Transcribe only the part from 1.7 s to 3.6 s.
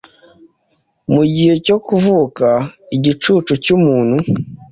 kuvuka igicucu